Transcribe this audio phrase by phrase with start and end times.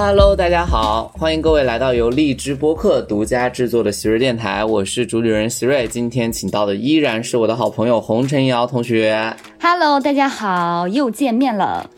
[0.00, 5.88] Hello，大家好，欢迎各位来到由荔枝播客独家制作的徐瑞电台，我是主理人徐瑞。
[5.88, 9.34] 今天请到的依然是我的好朋友洪晨瑶同学。
[9.60, 11.90] Hello，大家好，又见面了。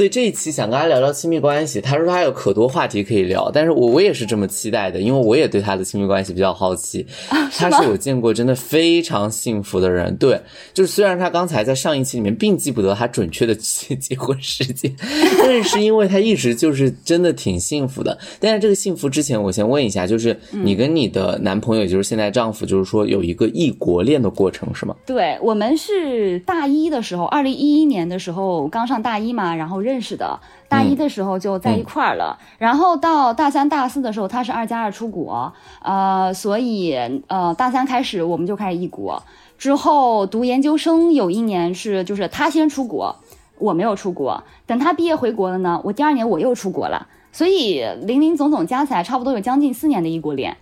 [0.00, 7.06] 对这一期想跟他聊聊亲密关系，他说他有可多话题可以聊，但是我我也是这么期待的，因为我也对他的亲密关系比较好奇。
[7.28, 10.40] 他是我见过真的非常幸福的人，对，
[10.72, 14.90] 就是虽然他刚才在上一期里面并记不得他准确的结 结婚时间，
[15.38, 18.16] 但是是因为他一直就是真的挺幸福的。
[18.40, 24.96] 但是这个幸福之前，我先问一下，就是你跟你的男朋友，也就是现在丈夫，就是说有一个异国恋的过程是吗？
[25.04, 30.38] 对我们是大一的时候，二零一一年的时候刚上大一嘛，然后认识的。
[30.68, 35.50] 大一的时候就在一块儿了，然后到大三、大四的时候，他是二加二出国，
[35.82, 36.94] 呃，所以
[37.28, 39.22] 呃，大三开始我们就开始异国。
[39.56, 43.16] 之后读研究生有一年是就是他先出国，
[43.58, 44.44] 我没有出国。
[44.66, 50.56] 等他毕业回国了呢，我第二年我又出国了，所以零零总总加起来差不多有将近四年的异国恋。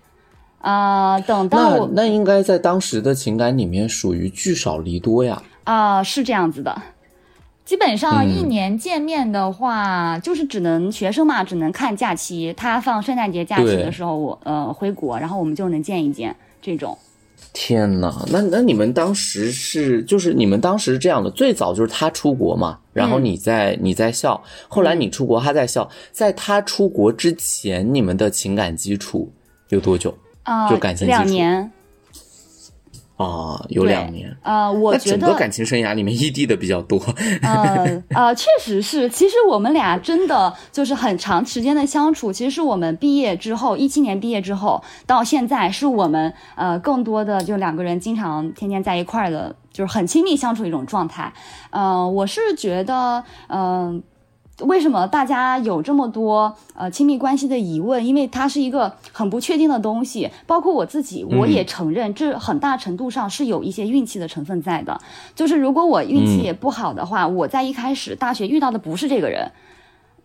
[0.60, 5.41] 啊、等到那那应该在当时的情感里面属于聚少离多呀。
[5.62, 6.83] 啊、是这样子的。
[7.69, 12.50] 基本上嗯一年见面的话，就是只能学生嘛，只能看假期。
[12.56, 16.97] 他放圣诞节假期的时候，我呃回国，然后我们就能见一见这种。
[17.52, 29.30] 天呐，那那你们当时是就是你们当时是这样的，最早就是他出国嘛，然后你在、你在校，后来你出国，他在校，在他出国之前，你们的情感基础
[29.69, 31.70] 有多久啊、就感情基础两年。
[33.19, 33.62] 啊？
[33.69, 34.34] 有两年。
[34.42, 36.98] 呃，我觉得整个感情生涯里面异地的比较多，
[37.42, 39.08] 呃呃，确实是。
[39.10, 42.33] 其实我们俩真的就是很长时间的相处。
[42.33, 51.32] 其实是我们毕业之后，一七年毕业之后到现在，是我们呃更多的就两个人经常天天在一块儿的，就是很亲密相处的一种状态。
[51.70, 54.03] 呃，我是觉得，嗯、
[54.60, 58.04] 为什么大家有这么多呃亲密关系的疑问？
[58.04, 65.00] 因为它是一个很不确定的东西，包括我自己，我也承认这很大程度上是有一些运气的成分在的。
[65.34, 69.50] 就是如果我运气也不好的话，我在一开始大学遇到的不是这个人。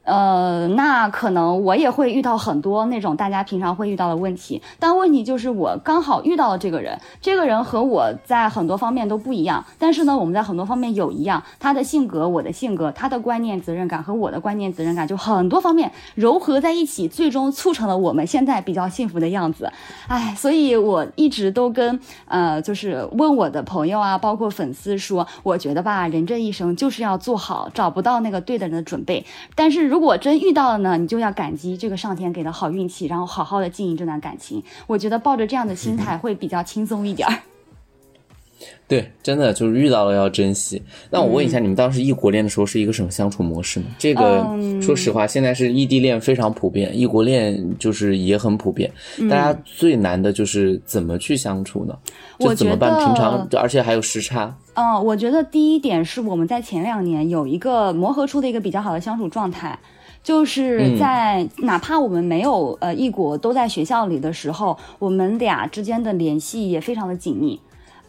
[0.03, 19.71] 呃，那可能我也会遇到很多那种大家平常会遇到的问题，但问题就是我刚好遇到了这个人，这个人和我在很多方面都不一样，但是呢，我们在很多方面有一样，他的性格、我的性格、他的观念、责任感和我的观念、责任感，就很多方面糅合在一起，最终促成了我们现在比较幸福的样子。
[20.07, 29.25] 哎，所以我一直都跟呃，就是问我的朋友啊，包括粉丝说，我觉得吧，人这一生就是要做好找不到那个对的人的准备，
[29.55, 34.63] 但是如果真遇到了呢，你就要感激这个上天给的好运气，然后好好的经营这段感情。
[34.87, 37.52] 我觉得抱着这样的心态 会比较轻松一点儿。
[38.87, 40.81] 对，真的就是遇到了要珍惜。
[41.09, 43.85] 那我问一下，你们当时异国恋的时候是一个什么相处模式呢？
[43.97, 48.91] 这个、嗯说实话，现在是异地恋非常普遍，异国恋就是也很普遍。
[49.17, 51.97] 嗯大家最难的就是怎么去相处呢？
[52.37, 52.97] 就我怎么办？
[52.99, 54.55] 平常而且还有时差。
[54.75, 59.77] 嗯，我觉得第一点是我们在前两年有一个磨合出的一个比较好的相处状态，
[60.23, 67.59] 就是在、哪怕我们没有呃异国都在学校里的时候，我们俩之间的联系也非常的紧密。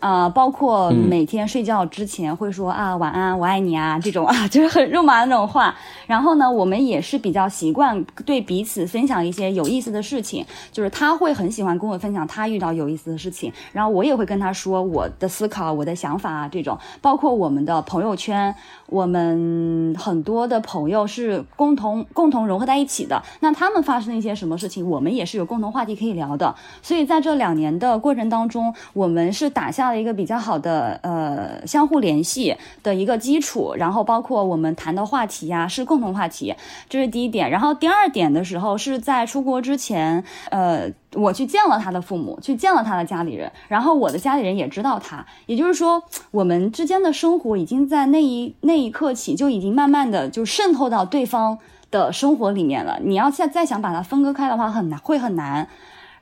[0.04, 5.74] 啊、包括每天睡觉之前会说、啊晚安，我爱你啊这种啊， 就是很肉麻的那种话。
[6.06, 16.78] 然后呢，我们也是比较习惯对彼此分享一些有意思的事情，就是他会很喜欢跟我分享他遇到有意思的事情，然后我也会跟他说我的思考、我的想法啊这种。
[17.00, 18.54] 包括我们的朋友圈，
[18.84, 23.22] 我们很多的朋友是共同共同融合在一起的。
[23.40, 26.54] 那他们发生了一些什么事情，我们也是有共同话题可以聊的。
[26.82, 36.54] 所以在这两年的过程当中，我们是打下一个比较好的呃相互联系的一个基础，然后包括我们谈的话题呀、是共同话题，
[36.88, 37.50] 这是第一点。
[37.50, 40.90] 然后第二点的时候是在出国之前，呃。
[41.16, 46.02] 我去见了他的父母，去见了他的家里人，然后我的家里人也知道他，也就是说，
[46.32, 51.56] 我们之间的生活已经在那一那一刻起就已经慢慢的就渗透到对方
[51.92, 52.98] 的生活里面了。
[53.00, 55.68] 你要再再想把它分割开的话，很难，会很难。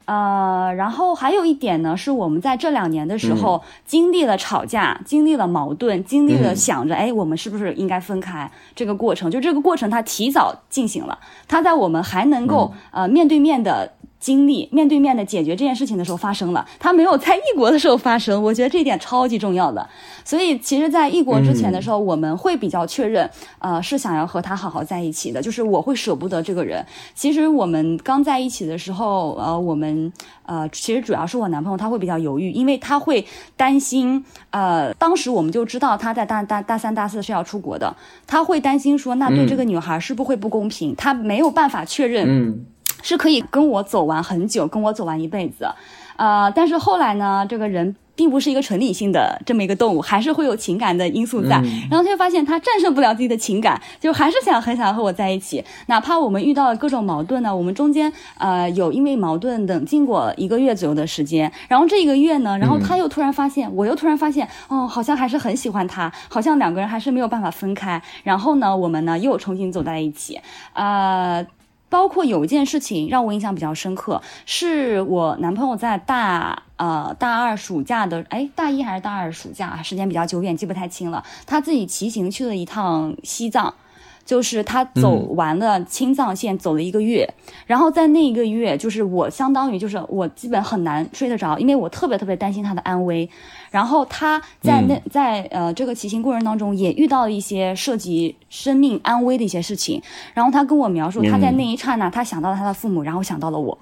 [0.05, 9.31] 呃，然后还有一点呢，是我们在这两年的时候、经历了吵架，经历了矛盾，经历了嗯想着，哎，我们是不是应该分开这个过程？
[9.31, 13.93] 就这个过程，它提早进行了，它在我们还能够、呃面对面的。
[14.23, 18.41] 经历面对面的解决这件事情的时候发生了，它没有在异国的时候发生。
[18.41, 19.85] 我觉得这一点超级重要的。
[20.25, 23.29] 所以，其实，在异国之前的时候，我们会比较确认，
[23.59, 25.43] 呃，是想要和他好好在一起的。
[25.43, 26.87] 就是我会舍不得这个人。
[27.17, 30.13] 其实我们刚在一起的时候，呃，我们
[30.47, 33.27] 呃，其实主要是我男朋友他会比较犹豫，因为他会
[33.57, 37.93] 担心，呃，当时我们就知道他在大大大三大四是要出国的，
[38.29, 40.95] 他会担心说，那对这个女孩是不是会不公平？
[40.95, 42.27] 他没有办法确认。
[42.29, 42.67] 嗯。
[43.03, 45.69] 是可以跟我走完很久，跟我走完一辈子，
[46.17, 51.57] 呃，但是后来呢，这个人并不是一个纯理性的这么一个动物，还是会有情感的因素在。
[51.91, 55.65] 然后他就发现他战胜不了自己的情感，就还是想很想和我在一起。
[55.87, 61.51] 哪怕我们遇到了各种矛盾呢，我们中间呃有因为矛盾冷静过一个月左右的时间。
[61.69, 68.01] 然后这一个月呢，然后他又突然发现，我又突然发现，哦，好像还是很喜欢他，好像两个人还是没有办法分开。
[68.23, 70.39] 然后呢，我们呢又重新走在一起，
[70.75, 71.45] 呃。
[71.93, 81.23] 包括有一件事情让我印象比较深刻，是我男朋友在大呃大二暑假的，哎大一还是大二暑假，时间比较久远，记不太清了。
[81.47, 83.75] 他自己骑行去了一趟西藏。
[84.25, 87.29] 就是他走完了青藏线，走了一个月，
[87.67, 93.29] 然后在那一个月，就是我相当于就是我基本很难睡得着，因为我特别特别担心他的安危。
[93.71, 100.01] 然后他在那在呃这个骑行过程当中，也遇到了一些涉及生命安危的一些事情。
[100.35, 103.77] 然后他跟我描述，他在那一刹那，他想到了他的父母，然后想到了我。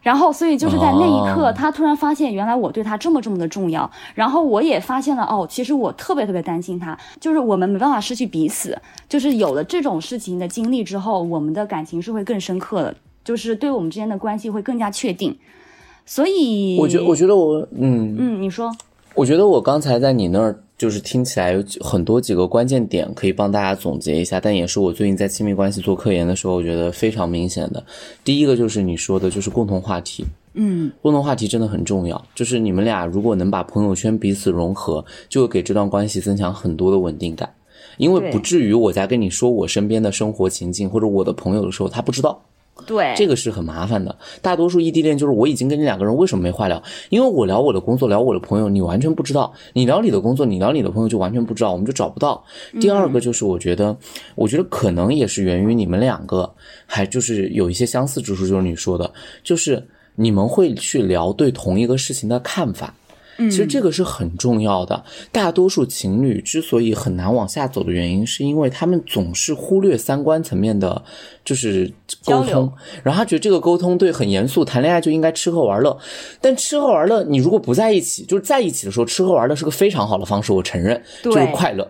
[0.00, 3.90] 然后，所以就是在那一刻，他突然发现，原来我对他这么这么的重要。
[4.14, 8.78] 然后我也发现了，哦，其实我特别特别担心他，就是我们没办法失去彼此。
[9.08, 15.36] 就是有了这种事情的经历之后，我们的感情是会更深刻的，就是对我们之间的关系会更加确定。
[16.06, 18.70] 所以，我觉我觉得我，嗯嗯，你说，
[19.14, 20.58] 我觉得我刚才在你那儿。
[20.78, 27.84] 就是听起来有很多几个关键点可以帮大家总结一下，但也是我最近在亲密关系做科研的时候，我觉得非常明显的。
[28.22, 32.24] 第一个就是你说的，就是共同话题，嗯，共同话题真的很重要。
[32.32, 37.52] 就是你们俩如果能把朋友圈彼此融合，就会给这段关系增强很多的稳定感，
[37.96, 42.40] 因为不至于我在跟你说我身边的生活情境或者我的朋友的时候，他不知道。
[42.86, 44.16] 对，这个是很麻烦的。
[44.40, 46.82] 大多数异地恋就是我已经跟你两个人为什么没话聊？
[47.10, 52.42] 因为我聊我的工作，聊我的朋友，你完全不知道；你聊你的工作，你聊你的朋友就完全不知道，我们就找不到。
[52.80, 53.96] 第二个就是我觉得，
[54.34, 56.50] 我觉得可能也是源于你们两个，
[56.86, 59.10] 还就是有一些相似之处，就是你说的，
[59.42, 62.94] 就是你们会去聊对同一个事情的看法。
[63.38, 65.04] 其实这个是很重要的。
[65.30, 71.02] 大多数情侣之所以很难往下走的原因，是因为他们总是忽略三观层面的，
[71.44, 71.92] 就是
[72.24, 72.72] 沟通。
[73.04, 75.96] 然后他觉得这个沟通对很严肃，谈恋爱就应该吃喝玩乐。
[76.40, 81.88] 但吃喝玩乐，你如果不在一起，就是在一起的时候吃喝玩乐是个非常好的方式，我承认，就是快乐。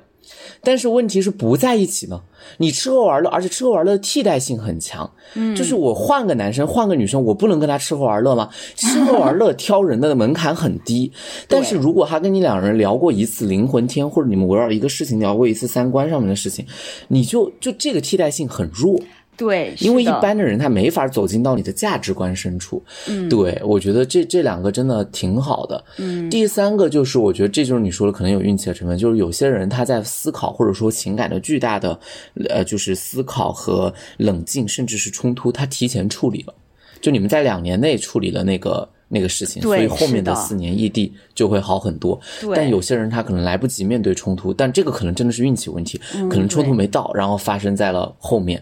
[0.63, 2.21] 但是问题是不在一起呢？
[2.59, 5.11] 你吃喝玩乐，而且吃喝玩乐的替代性很强。
[5.35, 8.49] 嗯，就是我换个男生，换个女生，我不能跟他吃喝玩乐吗？
[8.77, 11.11] 吃喝玩乐挑人的门槛很低。
[11.49, 16.65] 但是如果他跟你两人聊过一次灵魂天，或者你们围绕一个事情聊过一次三观上面的事情，
[17.09, 18.99] 你就就这个替代性很弱。
[19.39, 22.83] 对，因为一般的人他没法走进到你的价值观深处。
[23.09, 25.85] 嗯，对，我觉得这这两个真的挺好的。
[25.99, 31.97] 嗯，第三个就是我觉得这就是你说的可能有运气的成分，就是有些人他在思考或者说情感的巨大的
[32.49, 36.53] 呃就是思考和冷静甚至是冲突，他提前处理了，
[37.01, 42.21] 就你们在两年内处理了那个那个事情，所以后面的四年异地就会好很多。
[42.57, 45.97] 但有些人他可能来不及面对冲突，但这个可能真的是运气问题，
[46.29, 48.61] 可能冲突没到，然后发生在了后面。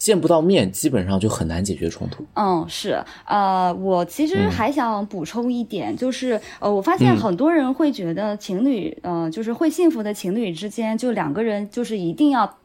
[0.00, 2.24] 见不到面，基本上就很难解决冲突。
[2.34, 12.56] 嗯，是，呃，我其实还想补充一点，就是，呃，我发现很多人会觉得情侣，呃，就是会幸福的情侣之间，就两个人就是一定要。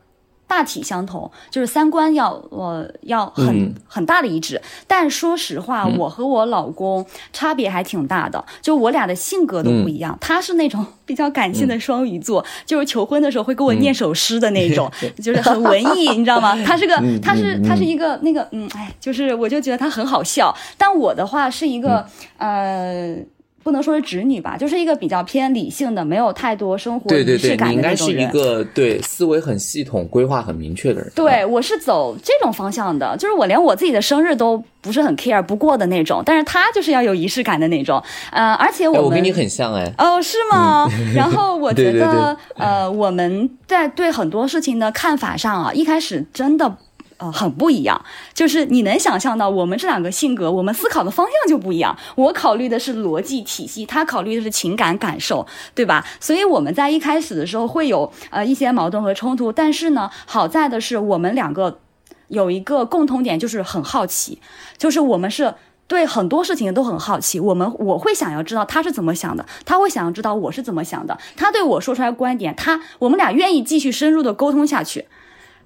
[0.48, 4.62] 大体相同，就是三观要呃要很很大的一致。
[4.88, 10.18] 但说实话，我和我老公差别还挺大的，就我俩的性格都不一样。
[10.22, 14.90] 他是那种比较感性的双鱼座，就是求婚的时候会给我念首诗的那种，
[15.22, 16.56] 就是很文艺，你知道吗？
[16.64, 20.56] 他是个，他是他是一个那个嗯，哎，就是我就觉得他很好笑。
[20.78, 22.06] 但我的话是一个
[22.38, 23.18] 呃。
[23.66, 28.22] 不能说是直女吧，就是一个比较偏理性的，没有太多生活仪式感的那种人。
[28.22, 31.12] 应该是一个对思维很系统、规划很明确的人。
[31.16, 36.22] 对，我是走这种方向的，就是我连我自己的生日都不是很 care 不过的那种。
[36.24, 38.00] 但是他就是要有仪式感的那种，
[38.32, 39.92] 呃，而且我我跟你很像哎。
[39.98, 40.88] 哦，是吗？
[41.16, 46.78] 然后我 觉得，呃，我们在对很多事情的看法上啊，一开始真的。
[47.18, 48.04] 呃，很不一样，
[48.34, 51.98] 就是你能想象到，我们这两个性格，我们思考的方向就不一样。
[52.16, 56.06] 我考虑的是逻辑体系，他考虑的是情感感受，对吧？
[56.20, 61.80] 所以我们在一开始的时候会有呃一些矛盾和冲突，但是呢，好在的是我们两个
[62.28, 64.42] 有一个共同点，就是很好奇，
[64.78, 65.56] 就是我们是
[65.88, 67.40] 对很多事情都很好奇。
[67.40, 71.18] 我们我会想要知道他是怎么想的，他会想要知道我是怎么想的。
[71.38, 75.06] 他对我说出来观点，他我们俩愿意继续深入的沟通下去。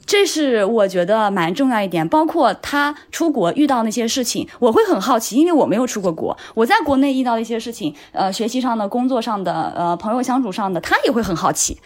[0.10, 11.78] 这是我觉得蛮重要一点，包括他出国遇到那些事情，我会很好奇，因为我没有出过国，我在国内遇到一些事情，呃，学习上的、工作上的、呃，朋友相处上的，他也会很好奇。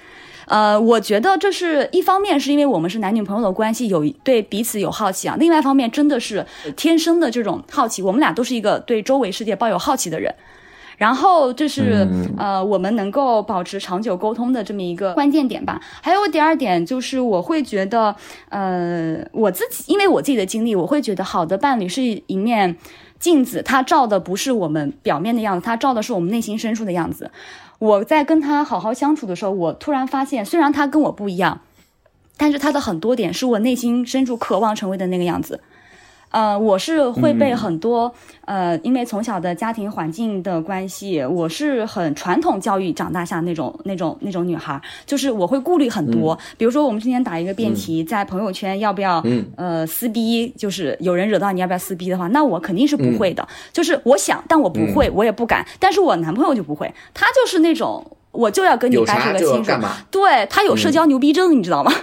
[0.48, 6.46] 呃，我觉得这是一方面，是因为我们是男女朋友的关系，有对彼此有好奇啊；另外一方面，真的是
[6.78, 10.34] 天生的这种好奇，我们俩都是一个对周围世界抱有好奇的人。
[10.98, 12.08] 然后就是
[12.38, 15.82] 呃，我们能够保持长久沟通的这么一个关键点吧。
[16.02, 18.16] 还有第二点就是，我会觉得，
[18.50, 22.78] 呃，我自己因为我自己的经历，我会觉得好的伴侣是一面
[23.20, 27.32] 镜子，它照的不是我们表面的样子，它照的是我们内心深处的样子。
[27.80, 31.60] 我在跟他好好相处的时候，我突然发现，虽然他跟我不一样，
[32.38, 35.60] 但是他的很多点是我内心深处渴望成为的那个样子。
[36.34, 38.12] 呃，我是会被很多
[38.46, 46.38] 呃，因为从小的家庭环境的关系，我是很传统教育长大下那种那种那种女孩，就是我会顾虑很多。
[46.58, 49.24] 比如说，我们今天打一个辩题，在朋友圈要不要
[49.56, 53.48] 呃撕逼，就是有人惹到你要不要撕逼的话，那我肯定是不会的。
[53.72, 55.64] 就是我想，但我不会，我也不敢。
[55.80, 59.72] 但是我男朋友就不会，他就是那种我就要跟你掰扯个清楚，
[60.10, 61.94] 对他有社交牛逼症，你知道吗？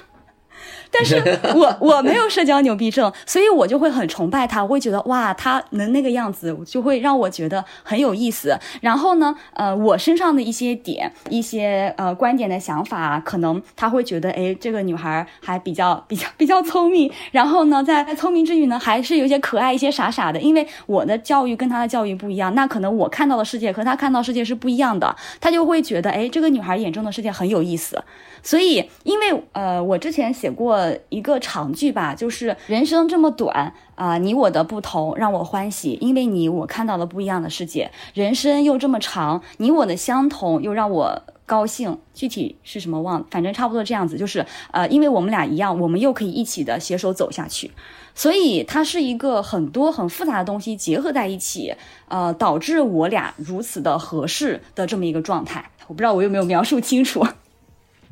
[0.91, 1.17] 但是
[1.55, 8.59] 我我没有社交牛逼症，所以我就会很崇拜他，我会觉得哇，他能那个样子，就会让我觉得很有意思。
[8.81, 17.11] 然后呢，呃，我身上的一些点、一些呃观点的想法，可能他会觉得，哎，这个女孩还比较比较比较聪明。
[17.31, 20.41] 然后呢，在聪明之余呢，还是有些可爱、一些傻傻的。
[20.41, 28.03] 因为我的教育跟他的教育不一样，那可能我看到的世界和他看到世界是不一样的，他就会觉得，哎，这个女孩眼中的世界很有意思。
[28.43, 37.91] 所以，因为呃，我之前写过呃一个长句吧，就是人生这么短啊，你我的不同让我欢喜，因为你我看到了不一样的世界。
[38.15, 41.99] 人生又这么长，你我的相同又让我高兴。
[42.15, 47.71] 具体是什么忘，反正差不多这样子，就是呃，因为我们俩一样，我们又可以一起的携手走下去。
[48.15, 51.75] 所以它是一个很多很复杂的东西结合在一起，
[52.09, 55.71] 呃，导致我俩如此的合适的这么一个状态。
[55.87, 57.27] 我不知道我有没有描述清楚。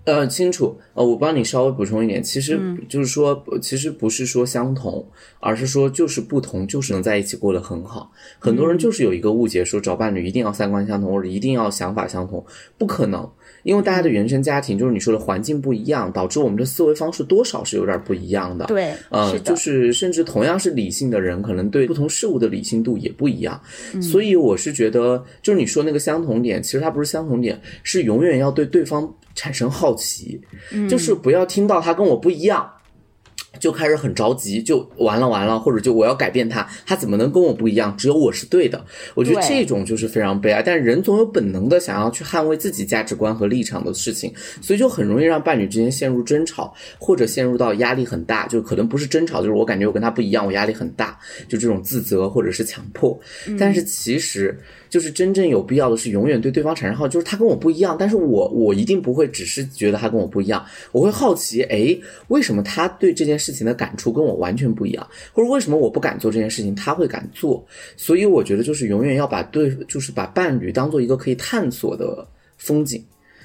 [0.09, 0.75] 呃，清楚。
[0.95, 5.07] 呃，我帮你稍微补充一点，其实就是说，其实不是说相同，
[5.39, 8.11] 而是说就是不同，就是能在一起过得很好。
[8.39, 12.43] 很多人就是有一个误解，说找伴侣一定要三观相同，或者一定要想法相同，
[12.79, 13.31] 不可能。
[13.63, 18.67] 因为大家的原生家庭，就是你说的环境不一样，导致我们的思维方式多少是有点不一样的。
[18.67, 23.61] 对，呃，就是甚至同样是理性的人，可能对不同事物的理性度也不一样。
[24.01, 30.41] 所以我是觉得，就是你说那个相同点，其实它不是相同点，是永远要对对方产生好奇，
[30.89, 32.71] 就是不要听到他跟我不一样。
[33.59, 37.97] 就开始很着急，就完了完了，或者就我要改变他，他怎么能跟我不一样？
[37.97, 38.85] 只有我是对的。
[39.15, 40.63] 我觉得这种就是非常悲哀。
[40.63, 48.47] 但是人总有本能的想要去捍卫自己价值观和立场的事情，所以就很容易让伴侣之间陷入争吵，或者陷入到压力很大。
[48.47, 53.19] 就可能不是争吵，就是我感觉我跟他不一样，我压力很大，就这种自责或者是强迫。
[53.59, 54.59] 但是其实。
[54.89, 61.97] 就是真正有必要的是永远对对方产生好奇，就是他跟我不一样，但是我我一定不会只是觉得他跟我不一样，我会好奇，哎，
[62.29, 67.65] 为什么他对这件事情的感触跟我完全不一样，或者为什么我不敢做这件事情，他会敢做？
[67.97, 72.27] 所以我觉得就是永远要把对，就是把伴侣当做一个可以探索的
[72.57, 73.05] 风景，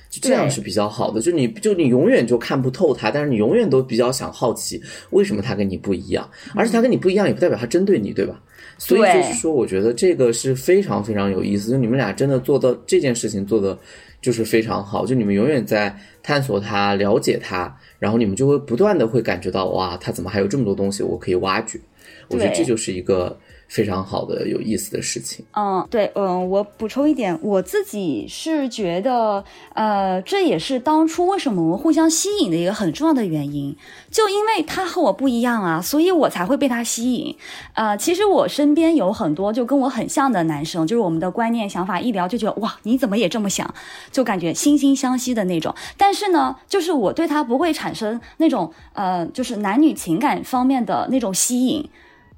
[0.09, 1.21] 就这样是比较好的。
[1.21, 4.81] 就你就你永远就看不透他，但是你永远都比较想好奇，
[5.11, 6.29] 为什么他跟你不一样？
[6.55, 8.41] 而且他跟你不一样，也不代表他针对你，对吧？
[8.77, 11.71] 所以就是说，我觉得这个是非常非常有意思。
[11.71, 13.77] 就你们俩真的做到这件事情做的
[14.21, 15.05] 就是非常好。
[15.05, 21.79] 就你们永远在探索它、了解它，然后你们就会不断的会感觉到哇，它怎么还有这么多东西我可以挖掘？
[22.29, 23.37] 我觉得这就是一个。
[23.73, 25.43] 非常好的有意思的事情。
[25.53, 33.75] 嗯，对，嗯，我补充一点，我自己是觉得，呃，这也是当初为什么我们互相吸引的一个很重要的原因，
[34.11, 37.35] 就因为他和我不一样啊，所以我才会被他吸引。
[37.73, 43.73] 呃，其实我身边有很多就跟我很像的男生，就是我们的观念想法一聊就觉得哇，你怎么也这么想，
[44.11, 45.73] 就感觉惺惺相惜的那种。
[45.97, 51.89] 但是呢，就是我对他不会产生那种呃，就是男女情感方面的那种吸引。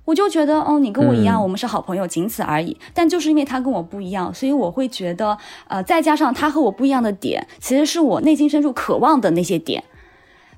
[0.06, 2.78] 我就觉得，哦，你跟我一样，我们是好朋友，仅此而已。
[2.94, 9.84] 但就是因为他跟我不一样，所以我会觉得，呃，再加上他和我不一样的点，其实是我内心深处渴望的那些点，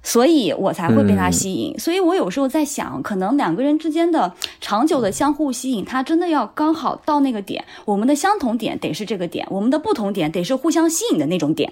[0.03, 1.79] 所以我才会被他吸引。
[1.79, 11.71] 所以我有时候在想，可能两个人之间的长久的相互吸引，他真的要刚好到那个点，我们的相同点得是这个点，我们的不同点得是互相吸引的那种点。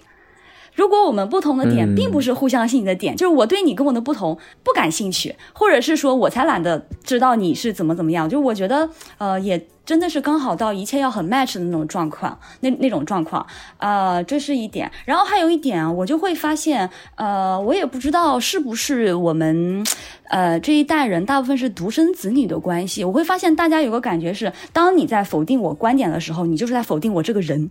[0.76, 9.66] 如果我们不同的点并不是互相吸引的点，就是我对你跟我的不同不感兴趣，或者是说我才懒得知道你是怎么怎么样，就我觉得呃也。
[9.86, 13.46] 真的是刚好到一切要很 match 的那种状况，那那种状况，
[13.78, 14.92] 呃，这是一点。
[15.06, 19.86] 然后还有一点啊，我就会发现，呃，我也不知道是不是我们，
[20.30, 27.70] 呃，这一代人大部分是独生子女的关系，我会发现大家有个感觉是，当你在否定我观点的时候，你就是在否定我这个人。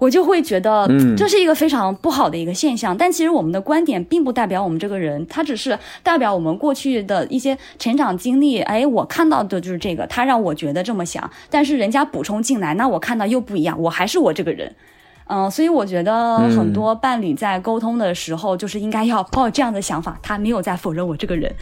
[0.00, 2.96] 我就会觉得，这是一个非常不好的一个现象。
[2.96, 8.60] 但其实我们的观点并不代表我们这个人，他只是代表我们过去的一些成长经历。
[8.62, 11.30] 哎，我看到的就是这个，他让我觉得这么想。
[11.50, 14.74] 但是人家补充进来，那我看到又不一样，我还是我这个人。
[15.32, 21.54] 嗯，所以我觉得很多伴侣在沟通的时候，就是应该要抱这样的想法，他没有在否认我这个人。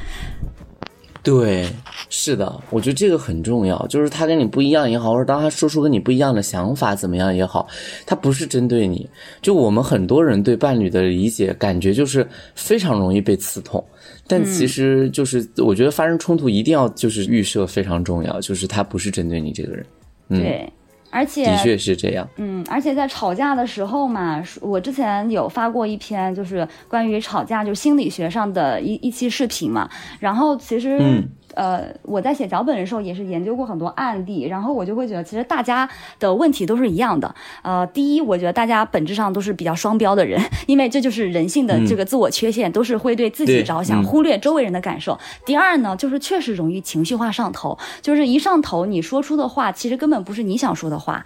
[1.29, 1.69] 对，
[2.09, 3.87] 是的，我觉得这个很重要。
[3.87, 7.69] 就是他跟你不一样也好，或者当他说出跟你不一样的想法怎么样也好，
[8.07, 9.07] 他不是针对你。
[9.43, 13.85] 就我们很多人对伴侣的理解，感觉就是非常容易被刺痛。
[14.27, 19.85] 但其实就是我觉得发生冲突一定要就是预设非常重要，就是他不是针对你这个人。
[20.31, 20.73] 对。
[21.11, 29.89] 而且的确是这样，嗯，而且在吵架的时候嘛，我之前有发过一篇，就是关于吵架就心理学上的一一期视频嘛，
[30.21, 31.23] 然后其实。
[31.59, 35.89] 呃，我在写脚本的时候也是研究过很多案例，然后我就会觉得，其实大家
[36.21, 37.35] 的问题都是一样的。
[37.63, 45.19] 呃，第一，我觉得大家本质上都是比较双标的人， 因为这就是人性的这个自我缺陷，都是会对自己着想，忽略周围人的感受。
[45.45, 51.25] 第二呢，就是确实容易情绪化上头，就是一上头，你说出的话其实根本不是你想说的话。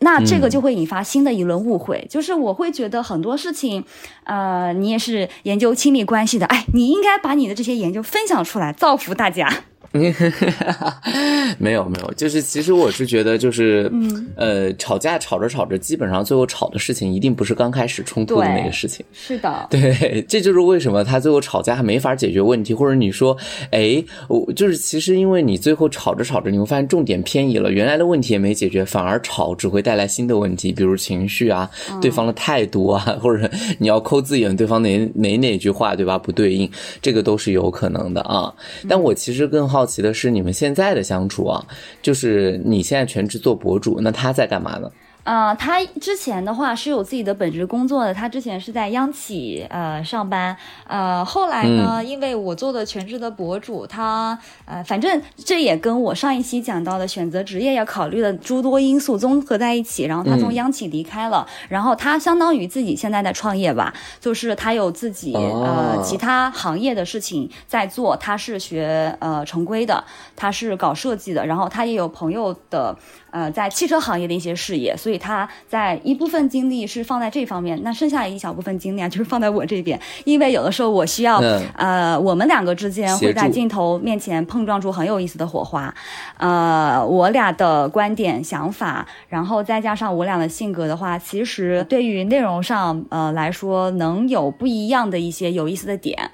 [0.00, 3.84] 那这个就会引发新的一轮误会，就是我会觉得很多事情，
[4.24, 9.48] 呃，你也是研究亲密关系的，哎，你应该把你的这些研究分享出来，造福大家。
[11.58, 13.90] 没有没有，就是其实我是觉得，就是
[14.36, 19.06] 呃，吵架吵着吵着，基本上最后吵的事情一定不是刚开始冲突的那个事情。
[19.12, 23.36] 是的，对，这就是为什么他最后吵架还没法解决问题，或者你说，
[23.70, 31.70] 哎，我就是其实因为你最后吵着吵着，你会发现重点偏移了，原来的问题也没解决，反而吵只会带来新的问题，比如情绪啊，
[32.02, 33.48] 对方的态度啊，或者
[33.78, 36.68] 你要抠字眼，对方哪哪哪句话对吧不对应，
[37.00, 38.52] 这个都是有可能的啊。
[38.88, 39.83] 但我其实更好。
[39.84, 41.62] 好奇的是你们现在的相处啊，
[42.00, 44.90] 就是你现在全职做博主，那他在干嘛呢？
[45.24, 50.54] 啊，他之前的话是有自己的本职工作的，他之前是在央企呃上班，
[50.86, 70.04] 呃，后来呢，因为我做的全职的博主，他呃，反正这也跟我上一期讲到的选择职业要考虑的诸多因素综合在一起，然后他从央企离开了，然后他相当于自己现在在创业吧，就是他有自己呃其他行业的事情在做，他是学呃成规的，
[70.36, 72.94] 他是搞设计的，然后他也有朋友的。
[73.34, 81.38] 呃，在汽车行业的一些事业，所以他在一部分精力是放在这方面，那剩下一小部分精力啊，就是放在我这边，因为有的时候我需要，
[81.74, 85.92] 呃，我们两个之间会在镜头面前碰撞出很有意思的火花，
[86.36, 96.30] 呃，我俩的观点想法，然后再加上我俩的性格的话，其实对于内容上，呃来说能有不一样的一些有意思的点。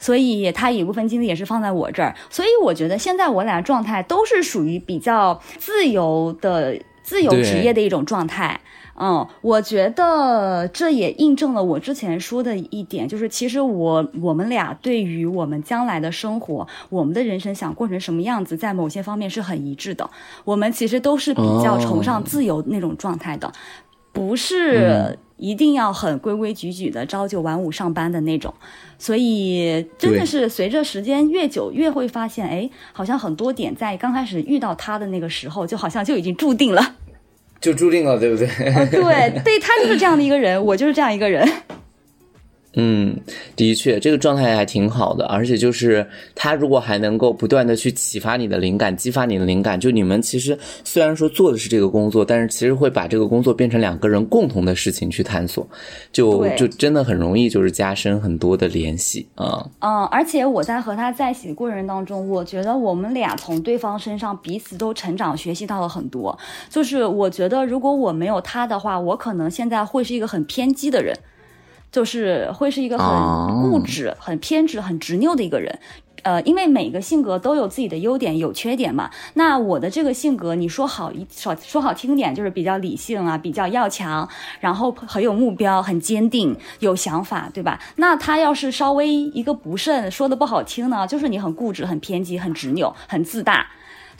[0.00, 8.60] 所以他一部分精力也是放在我这儿，所以我觉得现在我俩状态都是属于比较自由的自由职业的一种状态。
[9.02, 20.10] 嗯，我觉得这也印证了我之前说的一点，就是其实我我们俩对于我们将来的生活，我们的人生想过成什么样子，在某些方面是很一致的。
[20.44, 23.50] 我们其实都是比较崇尚自由那种状态的，
[24.12, 25.18] 不是。
[25.40, 28.52] 一定要很规规矩矩的朝九晚五上班的那种，
[28.98, 36.96] 所以真的是随着时间越久，越会发现，哎，好像很多点在刚开始遇到他的那个时候，就好像就已经注定了，
[37.60, 38.46] 就注定了，对不对？
[38.90, 41.48] 对，对他就是这样的一个人，我就是这样一个人。
[42.74, 43.18] 嗯，
[43.56, 46.06] 的确，这个状态还挺好的，而且就是
[46.36, 55.66] 他如果还能够不断的去启发你的灵感，激发你的灵感，就你们其实虽然说做的是这个工作，但是其实会把这个工作变成两个人共同的事情去探索，
[56.12, 59.68] 就就真的很容易就是加深很多的联系啊。
[59.80, 66.38] 嗯，而且我在和他在一起的过程当中，我觉得我们俩从对方身上彼此都成长学习到了很多。
[66.68, 71.12] 就是我觉得如果我没有他的话，我可能现在会是一个很偏激的人。
[71.90, 75.78] 就是会是一个很固执、很偏执、很执拗的一个人，
[76.22, 79.10] 呃，因为每个性格都有自己的优点、有缺点嘛。
[79.34, 84.28] 那我的这个性格，你说好一说说好听点，就是比较理性啊，比较要强，
[84.60, 87.80] 然后很有目标、很坚定、有想法，对吧？
[87.96, 93.66] 那他要是稍微一个不慎，说的不好听呢，就是你很固执、很偏激、很执拗、很自大。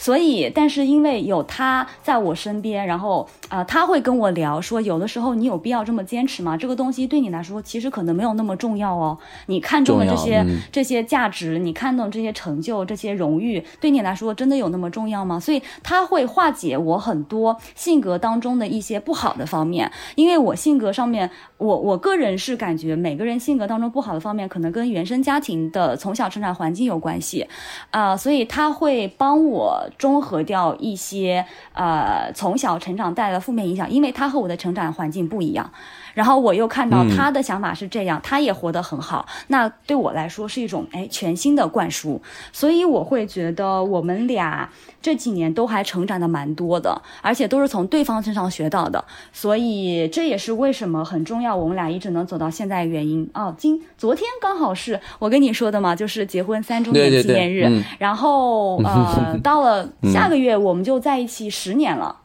[0.00, 6.56] 所以，但是因为有他在我身边，然后啊，他会跟我聊说，有的时候你有必要这么坚持吗？
[6.56, 9.18] 这个东西对你来说其实可能没有那么重要哦。
[9.46, 15.38] 你看中的这些这些价值，你看中这些成就、这些荣誉，对你来说真的有那么重要吗？
[15.38, 27.46] 所以他会化解我很多性格当中的一些不好的方面，因为我性格上面，我我个人是感觉每个人性格当中不好的方面，可能跟原生家庭的从小成长环境有关系
[27.90, 35.70] 啊，所以他会帮我中和掉一些呃从小成长带来的负面影响，因为他和我的成长环境不一样。
[36.14, 42.20] 然后我又看到他的想法是这样，他也活得很好，那对我来说是一种哎全新的灌输，
[42.52, 44.68] 所以我会觉得我们俩
[45.02, 53.28] 这几年都还成长的蛮多的，而且都是从对方身上学到的，所以这也是为什么很重要，我们俩一直能走到现在的原因。
[53.34, 53.54] 哦。
[53.58, 62.16] 今昨天刚好是我跟你说的嘛，就是结婚三周年纪念日，然后呃 到了下个月我们就在一起十年了，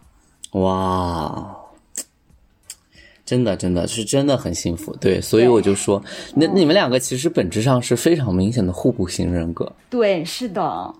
[0.51, 1.54] 哇。
[3.25, 6.01] 真的，真的是真的很幸福，对，所以我就说，
[6.35, 10.93] 那你们两个其实本质上是非常明显的互补型人格，对，是的。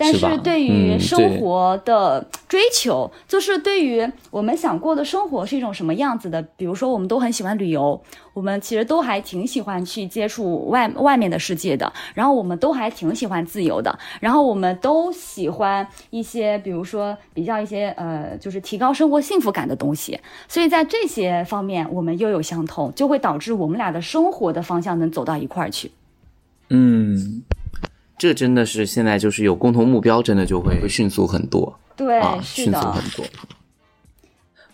[0.00, 6.40] 但是对于生活的追求，就是对于我们想过的生活是一种什么样子的。
[6.56, 8.00] 比如说，我们都很喜欢旅游，
[8.32, 11.92] 我们其实都还挺喜欢去接触外外面的世界的。
[12.14, 13.98] 然后我们都还挺喜欢自由的。
[14.20, 20.18] 然后我们都喜欢一些，比如说比较一些呃，就是提高生活幸福感的东西。
[20.48, 25.90] 所以在这些方面，我们又有相同，就会导致我们俩的生活的方向能走到一块儿去。
[26.70, 27.42] 嗯。
[28.20, 31.74] 这真的是现在就是有共同目标，真的就会会迅速很多。
[31.96, 33.24] 对，迅速很多。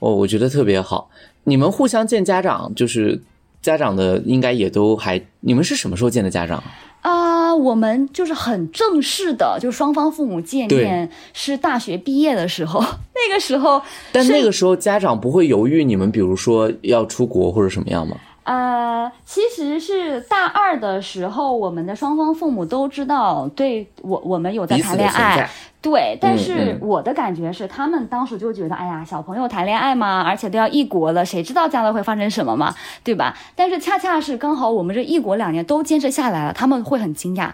[0.01, 1.09] 哦，我觉得特别好。
[1.45, 3.23] 你们互相见家长，就是
[3.63, 5.25] 家长的，应该也都还。
[5.43, 6.61] 你们是什么时候见的家长？
[7.03, 12.81] 啊，我们就是很正式的，就双方父母见面是大学毕业的时候，
[13.15, 13.81] 那个时候。
[14.11, 18.17] 但那个时候家长不会犹豫你们，比如说要出国或者什么样吗？
[18.47, 25.51] 呃，其实是大二的时候，我们的双方父母都知道，对我我们有在谈恋爱，
[25.83, 26.17] 对。
[26.21, 33.37] 但是我的感觉是，他们当时就觉得，哎呀，小朋友谈恋爱嘛，而且都要异国了，谁知道将来会发生什么嘛，对吧？
[33.57, 37.51] 但是恰恰是刚好我们这异国两年都坚持下来了，他们会很惊讶。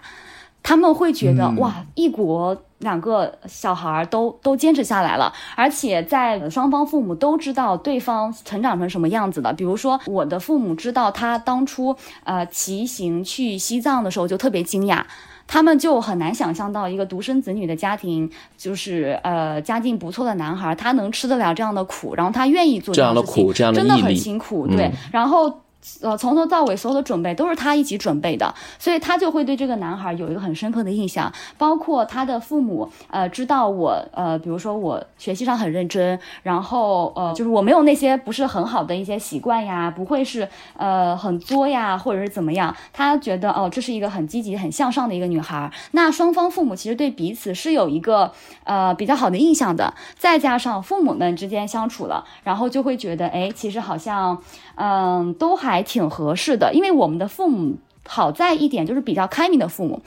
[0.61, 9.51] 他们会觉得哇，异国两个小孩都都坚持下来了，而且在双方父母都知道对方成长成什么样子的。
[9.53, 15.01] 比如说，我的父母知道他当初呃骑行去西藏的时候就特别惊讶，
[15.47, 25.62] 他们就很难想象到一个独生子女的家庭，就是呃家境不错的男孩，他能吃得了这样的苦，然后他愿意做这样的苦，这样的真的很辛苦，对，然后。
[26.01, 31.31] 呃，从头到尾所有的准备都是他一起准备的，所以他就会对这个男孩有一个很深刻的印象。
[31.57, 42.75] 包括他的父母，呃，知道我，呃，比如说我学习上很认真，然后呃，就是我没有那些不是很好的一些习惯呀，不会是呃很作呀，或者是怎么样。
[42.91, 45.71] 他觉得哦，这是一个很积极、很向上的一个女孩。
[45.91, 48.31] 那双方父母其实对彼此是有一个
[48.63, 49.93] 呃比较好的印象的。
[50.17, 54.41] 再加上父母们之间相处了，然后就会觉得，哎，其实好像。
[54.75, 60.01] 嗯，都还挺合适的，因为我们的父母好在一点就是比较开明的父母，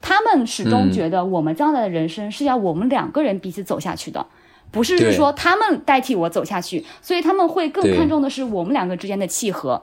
[0.00, 4.26] 他们始终觉得我们将来的人生是要我们两个人彼此走下去的，
[4.70, 9.82] 不是说他们代替我走下去，所以他们会更看重的是我们两个之间的契合。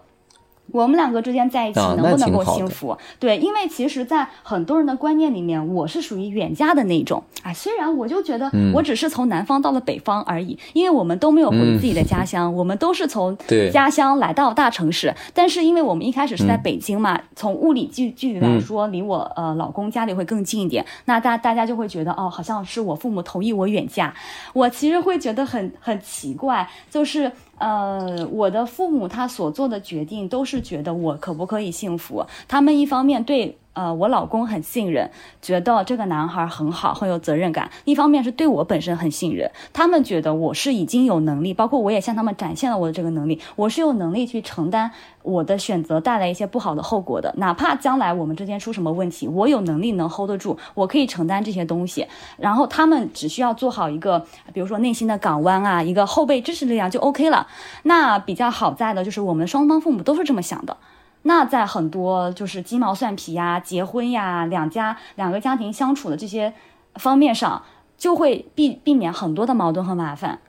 [0.73, 2.97] 我们两个之间在一起能不能够幸福？
[3.19, 7.23] 对，因为其实，在很多人的观念里面，我是属于远嫁的那种。
[7.43, 13.38] 哎，虽然我就觉得我只是从南方到了北方而已，因为我们都没有回自己的家乡，我们都是从
[13.71, 15.13] 家乡来到大城市。
[15.31, 20.83] 但是，因为我们一开始是在北京嘛，从物理距距离来说，离我呃老公家里会更近一点。
[21.05, 24.12] 那大大家就会觉得，哦，好像是我父母同意我远嫁。
[24.53, 27.31] 我其实会觉得很很奇怪，就是。
[27.58, 32.26] 呃，我的父母他所做的决定都是觉得我可不可以幸福？
[32.48, 33.58] 他们一方面对。
[33.73, 35.09] 呃，我老公很信任，
[35.41, 37.71] 觉得这个男孩很好，很有责任感。
[37.86, 44.91] 一方面是对我本身很信任，他们觉得我是已经有能力，包括我也向他们展现了我的这个能力，我是有能力去承担
[45.23, 47.33] 我的选择带来一些不好的后果的。
[47.38, 52.07] 哪怕将来我们之间出什么问题，我有能力能 hold 得住，我可以承担这些东西。
[52.38, 57.47] 然后他们只需要做好一个，比如说内心的港湾啊，一个后备支持力量就 OK 了。
[57.81, 60.77] 那比较好在的就是我们双方父母都是这么想的。
[61.23, 66.53] 那在很多就是鸡毛蒜皮呀、结婚呀、两家两个家庭相处的这些
[66.95, 67.63] 方面上，
[67.97, 70.39] 就会避避免很多的矛盾和麻烦。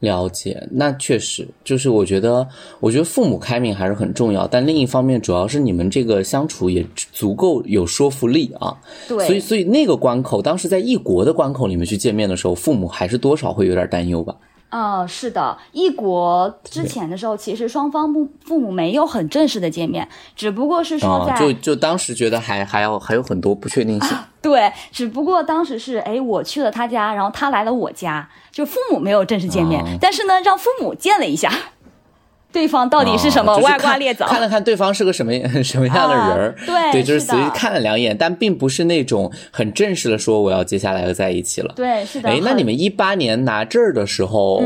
[0.00, 2.48] 了解，那确实就是我觉得，
[2.80, 8.76] 我觉得父母开明还是很重要，但另一方面，主要是你们这个相处也足够有说服力啊。
[9.06, 14.34] 对，所以所以那个关口，当时在异国的关口里面去见面的时候，父母还是多少会有点担忧吧。
[14.72, 24.16] 啊，是的，异国之前的时候，其实双方父父母没有很正式的见面，只不过是说在就就当时觉得还还要还有很多不确定性。
[24.40, 31.52] 对，只不过当时是哎，我去了他家，然后他来了我家，就父母没有正式见面，但是呢，让父母见了一下。
[32.52, 34.26] 对方到底是什么歪瓜裂枣？
[34.26, 35.32] 看了看对方是个什么
[35.64, 41.72] 什么样的人儿，对对，就是随意看了两眼，但并不是那种很正式的说我要接下来要在一起了。
[41.74, 42.28] 对，是的。
[42.28, 44.62] 哎，那你们一八年拿证儿的时候，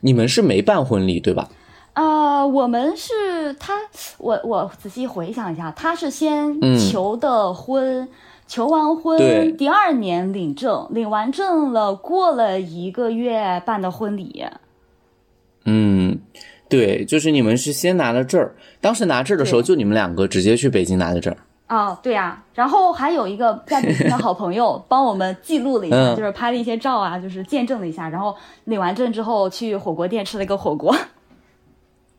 [0.00, 1.48] 你们是没办婚礼对吧？
[1.94, 3.74] 呃，我们是他，
[4.18, 6.58] 我我仔细回想一下，他是先
[6.90, 8.08] 求的婚，
[8.48, 14.44] 求完婚第二年领证，领完证了，过了一个月办的婚礼。
[15.66, 16.18] 嗯。
[16.72, 21.36] 对，就是你们是先拿了证儿，当时拿证儿的时候，就你们两个直接去北京拿的证儿。
[21.66, 28.08] 啊，对呀，然后还有一个在北京的好朋友 帮我们记录了一下，就是拍了一些照啊，就是见证了一下。
[28.08, 30.94] 然后领完证之后，去火锅店吃了一个火锅，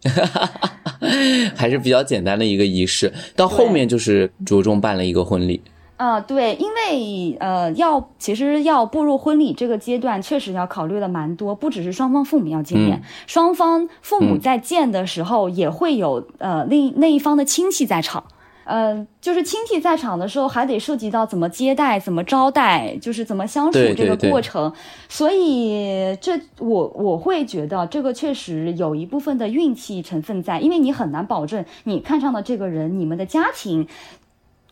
[1.56, 3.13] 还是比较简单的一个仪式。
[3.36, 5.62] 到后面就是着重办了一个婚礼。
[6.04, 18.22] 啊，对，因为呃，要其实要步入婚礼这个阶段，确实要考虑的蛮多，不只是双方父母要见面，双方父母在见的时候也会有呃另那一方的亲戚在场，
[18.66, 24.74] 呃，就是亲戚在场的时候，还得涉及到怎么接待、怎么招待，就是怎么相处这个过程，
[25.08, 33.88] 所以这我我会觉得这个确实有一部分的运气成分在，因为你很难保证你看上的这个人，你们的家庭。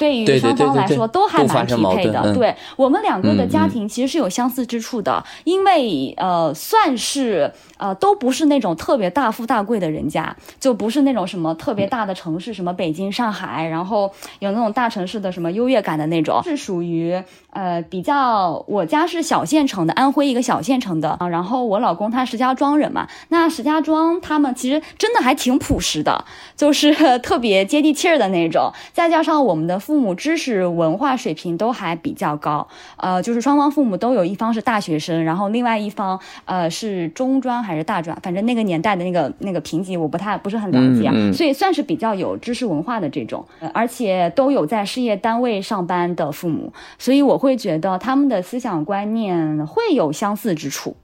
[0.02, 26.26] 对于双方来说都还蛮匹配的，对我们两个的家庭其实是有相似之处的，因为呃算是呃都不是那种特别大富大贵的人家，就不是那种什么特别大的城市，什么北京、上海，然后有那种大城市的什么优越感的那种，是属于呃比较我家是小县城的，安徽一个小县城的啊，然后我老公他石家庄人嘛，那石家庄他们其实真的还挺朴实的，
[26.58, 29.80] 就是 特别接地气儿的那种，再加上我们的。
[29.90, 50.95] 父母知识文化水平都还比较高，呃，就是双方父母都有一方是大学生，然后另外一方呃是中专还是大专，反正那个年代的那个那个评级我不太不是很了解啊，所以算是比较有知识文化的这种，而且都有在事业单位上班的父母，所以我会觉得他们的思想观念会有相似之处。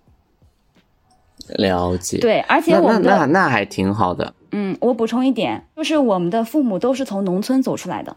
[1.56, 4.34] 了解，对，而且我们那那还挺好的。
[4.52, 8.16] 嗯，我补充一点，就是我们的父母都是从农村走出来的。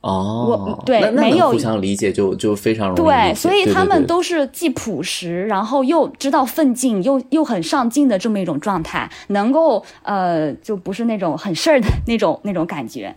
[0.00, 13.14] 哦，我对没有互相理解就就非常容易对，所以他们都是既朴实，然后又知道奋进，又又很上进的这么一种状态，能够呃，就不是那种很事儿的那种那种感觉。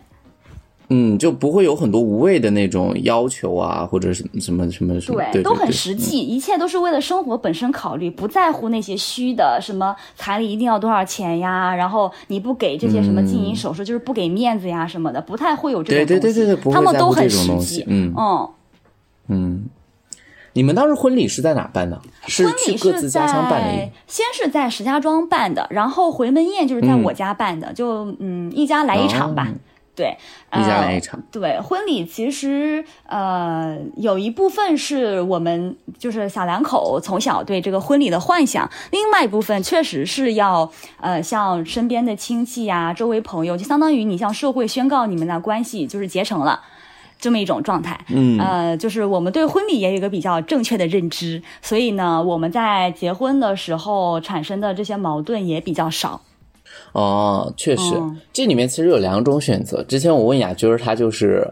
[0.88, 16.20] 嗯，就不会有很多无谓的那种要求啊，或者是什么什么什么，对，都很实际，一切都是为了生活本身考虑，不在乎那些虚的，什么彩礼一定要多少钱呀，然后你不给这些什么金银首饰，就是不给面子呀什么的，不太会有这种东西。
[16.20, 17.82] 对对对对，他们都很实际。
[17.86, 18.48] 嗯嗯
[19.28, 19.64] 嗯，
[20.52, 21.98] 你们当时婚礼是在哪办的？
[22.26, 23.90] 是去各自家乡办的？
[24.06, 29.48] 先是在石家庄办的，然后回门宴就是在我家办的，就嗯一家来一场吧。
[29.96, 30.16] 对，
[30.52, 31.22] 一家来一场。
[31.30, 46.60] 对，婚礼其实呃有一部分是我们就是小两口从小对这个婚礼的幻想，另外一部分确实是要呃向身边的亲戚呀、周围朋友，就相当于你向社会宣告你们的关系就是结成了
[47.20, 47.98] 这么一种状态。
[48.08, 56.20] 嗯，呃，就是我们对婚礼也有一个比较正确的认知，所以呢，我们在结婚的时候产生的这些矛盾也比较少。
[56.92, 57.94] 哦，确实，
[58.32, 59.82] 这里面其实有两种选择。
[59.84, 61.48] 之前我问雅君儿，她就是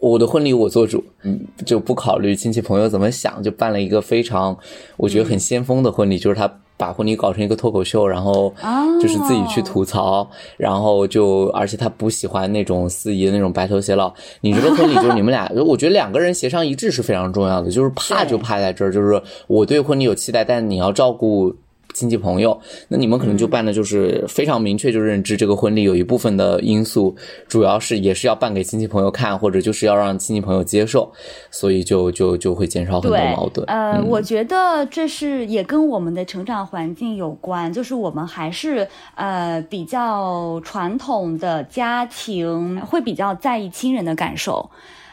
[0.00, 4.56] 我的婚礼我做主，嗯，就不考虑亲戚朋友怎么想，就办了一个非常
[4.96, 8.54] 我觉得很先锋的婚礼，就是她把婚礼搞成一个脱口秀，然后
[9.02, 14.14] 就是自己去吐槽，然后就而且她不喜欢那种司仪的那种白头偕老。
[14.40, 21.54] 你这个婚礼就是你们俩， 我觉得两个人协商一致是非常重要的，就是怕就怕在这儿，就是我对婚礼有期待，但你要照顾。
[21.94, 27.16] 亲戚朋友，那你们可能就办的就是非常明确，就认知这个婚礼有一部分的因素，
[27.48, 31.10] 主要是也是要办给亲戚朋友看，或者就是要让亲戚朋友接受，
[31.50, 33.66] 所以就就就会减少很多矛盾。
[33.66, 44.70] 呃，我觉得这是也跟我们的成长环境有关，就是我们还是呃比较传统的家庭，会比较在意亲人的感受。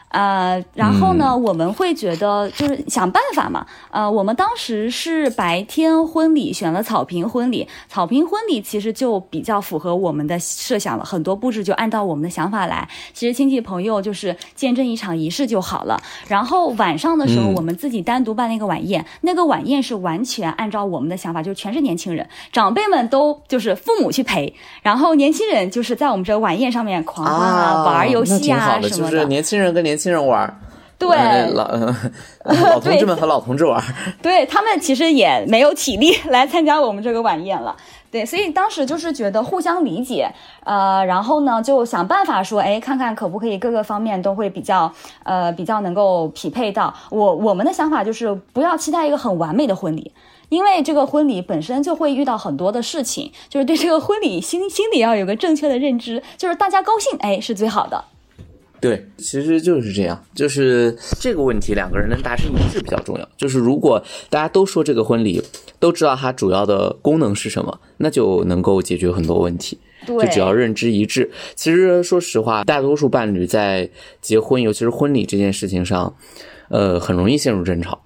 [0.10, 3.66] 呃，然后呢，我们会觉得就是想办法嘛。
[3.92, 12.88] 呃，我们当时是白天婚礼选了草坪婚礼，草坪婚礼其实就比较符合我们的设想了，很多布置就按照我们的想法来。
[13.14, 16.02] 其实亲戚朋友就是见证一场仪式就好了。
[16.28, 29.12] 然后晚上的时候，我们自己单独办了一个晚宴，那个晚宴是完全按照我们的想法，就是全是年轻人，长辈们都就是父母去陪，然后年轻人就是在我们这晚宴上面狂欢啊、玩游戏啊什么的。
[29.12, 30.06] 就是年轻人跟年轻。
[30.06, 30.62] 新人玩，
[31.00, 31.18] 对
[31.54, 31.68] 老
[32.46, 33.84] 老同志们和老同志玩，
[34.22, 37.76] 对他们其实也没有体力来参加我们这个晚宴了。
[38.12, 40.30] 对，所以当时就是觉得互相理解，
[40.64, 50.14] 呃，然后呢就想办法说，哎，看看可不可以各个方面都会比较，呃，比较能够匹配到我我们的想法就是不要期待一个很完美的婚礼，
[50.50, 58.06] 因为这个婚礼本身就会遇到很多的事情，就是对这个婚礼心心里要有个正确的认知，就是大家高兴，哎，是最好的。
[58.86, 63.28] 对，其实就是这样，就是这个问题，两个人能达成一致比较重要。
[63.36, 65.42] 就是如果大家都说这个婚礼，
[65.80, 69.80] 都知道它主要的功能是什么，那就能够解决很多问题。
[70.06, 71.32] 对，就只要认知一致。
[71.56, 73.90] 其实说实话，大多数伴侣在
[74.22, 76.16] 结婚，尤其是婚礼这件事情上，
[76.70, 78.04] 呃，很容易陷入争吵。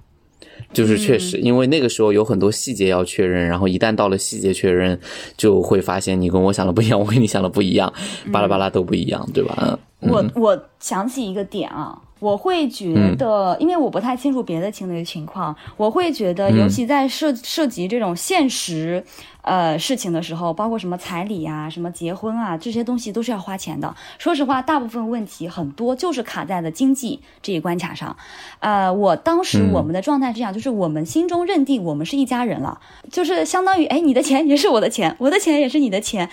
[0.71, 4.99] 就是确实，因为那个时候有很多细节要确认，然后一旦到了细节确认，
[5.35, 7.91] 就会发现你跟我想的不一样，我跟你想的不一样，
[8.31, 9.79] 巴拉巴拉都不一样，对吧？
[10.01, 19.03] 我我想起一个点啊，我会觉得，因为我不太清楚别的情侣情况，我会觉得，尤其在涉涉及这种现实
[19.41, 23.95] 呃事情的时候，包括什么彩礼啊、什么结婚啊这些东西都是要花钱的。
[24.17, 28.15] 说实话，大部分问题很多就是卡在了经济这一关卡上。
[28.59, 32.79] 呃，我当时我们的状态是这样，就是我们心中认定我们是一家人了，
[33.09, 36.29] 就是相当于哎，你的钱也是我的钱，我的钱也是你的钱。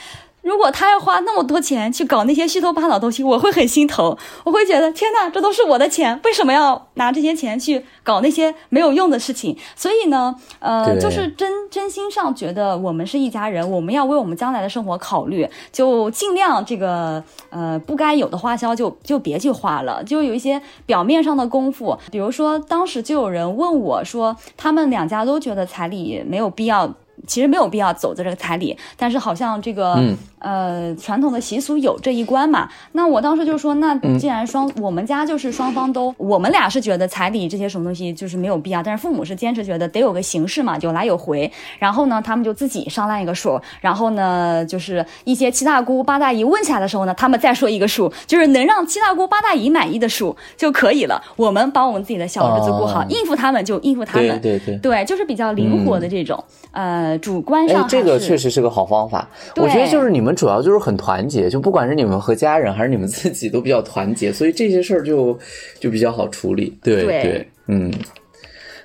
[0.46, 4.16] 如果他要花那么多钱去搞那些虚头巴脑的东西，我会很心疼。
[4.44, 9.58] 我会觉得天哪，这都是我的钱，为什么要拿这些钱去搞那些没有用的事情？
[9.74, 21.98] 所以呢，呃，就是真真心上觉得我们是一家人，我们要为我们将来的生活考虑，就尽量这个呃不该有的花销就就别去花了，就有一些表面上的功夫。
[22.12, 26.94] 比如说，当时就有人问我说，他们两家都觉得彩礼没有必要。
[27.26, 29.98] 其实没有必要走的这个彩礼，但是好像这个
[30.38, 32.68] 呃传统的习俗有这一关嘛。
[32.92, 41.50] 那我当时就说，那既然双我们家就是双方都，我们俩是觉得彩礼这些什么东西就是没有必要，但是父母是坚持觉得得有个形式嘛，有来有回。
[41.78, 51.20] 然后呢，他们就自己商量一个数，然后呢，就是一些七大姑八大姨问起来的时候呢，他们再说一个数，就是能让七大姑八大姨满意的数就可以了。
[51.36, 57.16] 我们把我们自己的小日子过好，应付他们就应付他们，对对对，就是比较灵活的这种呃。
[57.18, 59.26] 主观上，这个确实是个好方法。
[59.56, 65.36] 我觉得就是你们主要就是很团结，就不管是你们和家人还是你们自己都比较团结， 所以这些事儿就
[65.80, 66.78] 就比较好处理。
[66.82, 67.90] 对对，嗯。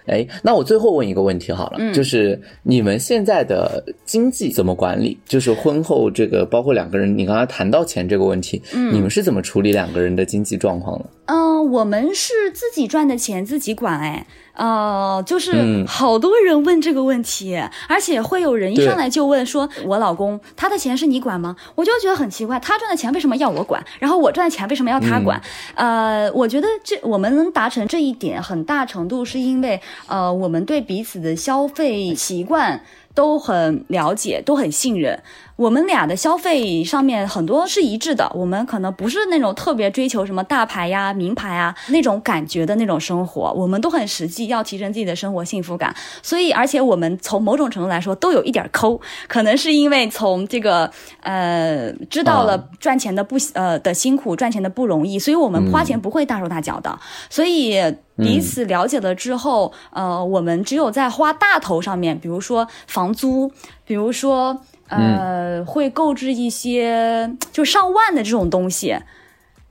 [0.08, 5.16] 哎，那我最后问一个问题好了，就是你们现在的经济怎么管理？
[5.26, 11.06] 就是婚后这个，包括两个人，你刚才谈到钱这个问题，你们是怎么处理两个人的经济状况的？
[11.28, 14.26] 嗯，我们是自己赚的钱自己管，哎。
[14.54, 23.84] 呃，就是好多人问这个问题，而且会有人一上来就问说：“我老公他的钱是你管吗？”我就觉得很奇怪，他赚的钱为什么要我管？
[24.00, 25.42] 然后我赚的钱为什么要他管？
[25.76, 32.84] 呃，我觉得这我们能达成这一点，很大程度是因为呃，我们对彼此的消费习惯
[33.16, 35.22] 都很了解，都很信任。
[35.62, 45.96] 我们俩的消费上面很多是一致的，我们可能不是那种特别追求什么大牌呀、名牌啊那种感觉的那种生活，我们都很实际，要提升自己的生活幸福感。
[46.24, 56.98] 所以，而且我们从某种程度来说都有一点抠，可能是因为从这个呃知道了赚钱的不呃的辛苦，赚钱的不容易，所以我们花钱不会大手大脚的。
[57.30, 57.80] 所以
[58.18, 63.52] 彼此了解了之后，呃，我们只有在花大头上面，比如说房租，
[63.86, 64.60] 比如说。
[64.92, 68.98] 呃，会购置一些就上万的这种东西，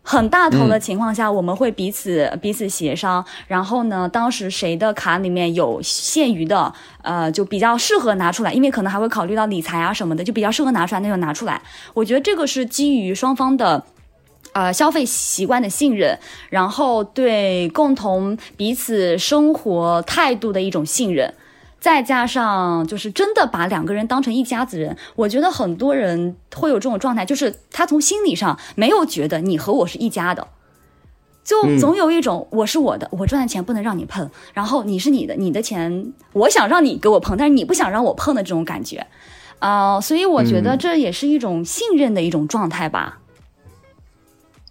[0.03, 3.25] 很大头的情况下，我们会彼此彼此协商。
[3.47, 11.61] 然后呢，当时谁的卡里面有剩余的，呃，就比较适合拿出来，因为可能还会考虑到理财啊什么的，就比较适合拿出来，那就拿出来。
[11.93, 13.85] 我觉得这个是基于双方的，
[14.53, 21.35] 呃，消费习惯的信任，然后对共同彼此生活态度的一种信任。
[21.81, 30.47] 再加上就是真的把两个人当成一家子人，我觉得很多人会有这种状态，就是他从心理上没有觉得你和我是一家的，
[31.43, 39.07] 就总有一种我是我的，我赚的钱不能让你碰，然后你是你的，你的钱我想让你给我碰，但是你不想让我碰的这种感觉，
[39.59, 43.21] 啊，所以我觉得这也是一种信任的一种状态吧。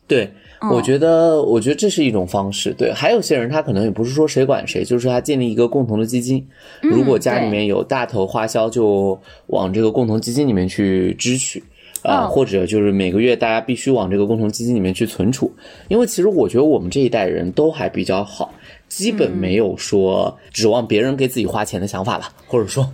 [0.08, 0.36] 对。
[0.72, 2.74] 我觉得，我觉得这是一种方式。
[2.74, 6.46] 对，还有些人他可能也不是说谁管谁，就是他建立一个共同的基金。
[6.82, 11.64] 如果家里面有大头花销，就往这个共同基金里面去支取。
[12.02, 15.52] 啊，或者就是每个月大家必须往这个共同基金里面去存储，
[15.90, 18.54] 因为其实我觉得我们这一代人都还比较好，
[18.90, 22.92] 基本没有说指望别人给自己花钱的想法吧， 或者说，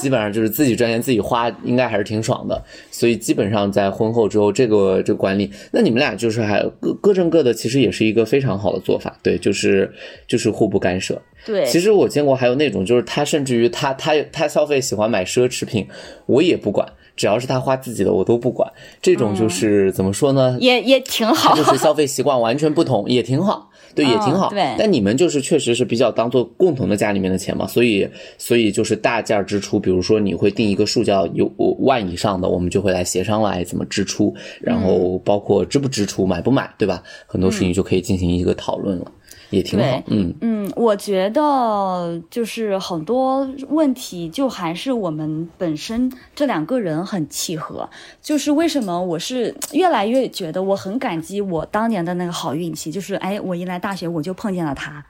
[0.00, 2.62] 基本上就是自己赚钱自己花，应该还是挺爽的。
[2.90, 9.16] 所以基本上在婚后之后，这个这个管理，那你们俩就是还各各挣各的，其实也是一个非常好的做法。
[9.22, 9.90] 对，就是
[10.26, 11.22] 就是互不干涉。
[11.44, 15.86] 对，其实我见过还有那种，就是他甚至于他他他消费喜欢买奢侈品，
[16.26, 16.86] 我也不管。
[17.16, 18.70] 只要是他花自己的，我都不管。
[19.00, 20.56] 这种就是怎么说呢？
[20.60, 21.56] 也也挺好。
[21.56, 23.70] 就是消费习惯完全不同，也挺好。
[23.94, 24.50] 对，也挺好。
[24.50, 24.74] 对。
[24.78, 28.06] 但你们就是确实是比较当做共同的家里面的钱嘛，所以
[28.36, 37.02] 所以就是大件支出，比如说你会定一个数，叫有万以上的，我们就会来协商来怎么支出，然后包括支不支出、买不买，对吧？
[37.26, 39.10] 很多事情就可以进行一个讨论了。
[39.50, 47.88] 也挺好，嗯嗯，我觉得就是很多问题，就还是我们本身这两个人很契合。
[48.20, 55.04] 就是为什么我是越来越觉得我很感激我当年的那个好运气，就是哎，我一来大学我就碰见了他。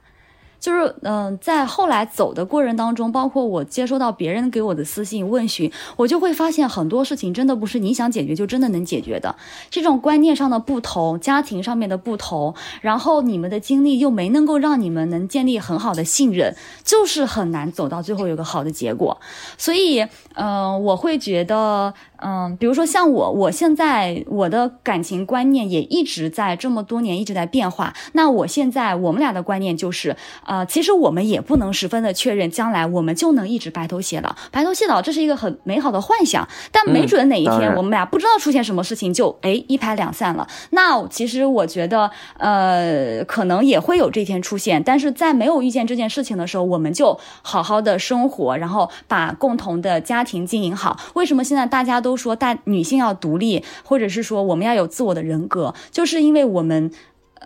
[0.59, 9.37] 就是嗯，在后来走的过程当中，包括我接收到别人给我的私信问询，我就会发现很多事情真的不是你想解决就真的能解决的。
[9.71, 16.55] 这种观念上的不同，家庭上面的不同，然后你们的经历又没能够让你们能建立很好的信任，
[16.85, 19.19] 就是很难走到最后有个好的结果。
[19.57, 21.95] 所以，嗯，我会觉得。
[22.19, 27.93] 嗯，比如说像我，我现在我的感情观念也一直在这么多年一直在变化。
[28.13, 30.17] 那我现在我们俩的观念就是，
[30.47, 34.35] 呃，其实我们也不能十分的确认将来我们就能一直白头偕老。
[34.51, 40.47] 白头偕老这是一个很美好的幻想，但没准哪一天我们俩不知道出现什么事情就哎一拍两散了。
[40.71, 44.83] 那其实我觉得，呃，可能也会有这天出现。
[44.83, 50.97] 但是在没有遇见这件事情的时候，我们就好好的生活，然后把共同的家庭经营好。
[51.15, 51.97] 为什么现在大家？
[52.07, 56.93] 都说大女性要独立，或者是说我们要有自我的人格，就是因为我们，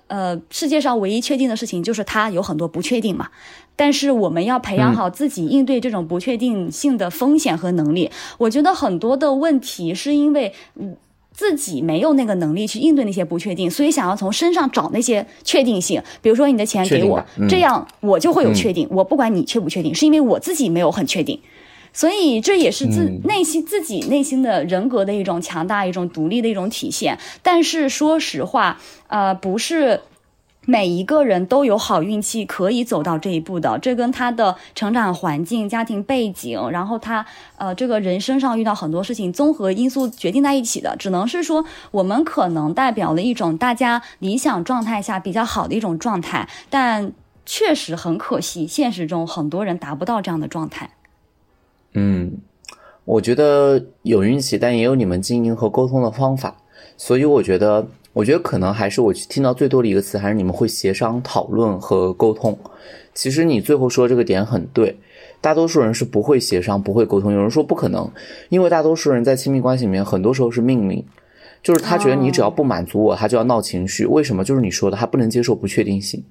[0.06, 3.28] 呃，世界上唯一确定的事情就是它有很多不确定嘛。
[3.76, 8.10] 但是我们要培养好自己应对这种不确定性的风险和能力。
[8.38, 10.96] 我觉得很多的问题是因为嗯
[11.32, 16.02] 自己没有那个能力去应对那些不确定，所以想要从身上找那些确定性。
[16.20, 18.86] 比如说你的钱给我，这样我就会有确定。
[18.90, 21.40] 我不管你确不确定，是因为我自己没有很确定。
[21.92, 27.18] 所以这也是自内心自己内心的人格的一种强大、一种独立的一种体现。
[27.42, 28.78] 但是说实话，
[29.08, 30.00] 呃，不是
[30.66, 33.78] 每一个人都有好运气可以走到这一步的。
[33.78, 37.24] 这跟他的成长环境、家庭背景，然后他
[37.56, 40.94] 呃这个人身上遇到很多事情，综合因素决定在一起的。
[40.96, 47.12] 只能是说，我们可能代表了一种大家理想状态下比较好的一种状态，但
[47.46, 50.90] 确实很可惜，现实中很多人达不到这样的状态。
[51.94, 52.38] 嗯，
[53.04, 56.56] 我觉得有运气，但也有你们经营和沟通的方法，
[56.96, 62.56] 所以我觉得，我觉得可能还是我听到最多的一个词，还是你们会协商、讨论和沟通。
[63.12, 64.96] 其实你最后说这个点很对，
[65.40, 67.32] 大多数人是不会协商、不会沟通。
[67.32, 68.08] 有人说不可能，
[68.50, 71.04] 因为大多数人在亲密关系里面，很多时候是命令，
[71.60, 74.06] 就是他觉得你只要不满足我，他就要闹情绪。
[74.06, 74.44] 为什么？
[74.44, 76.22] 就是你说的，他不能接受不确定性。